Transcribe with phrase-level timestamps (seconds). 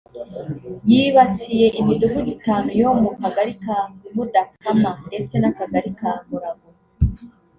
[0.91, 3.77] yibasiye imidugudu itanu yo mu kagali ka
[4.13, 6.69] Mudakama ndetse n’akagali ka Murago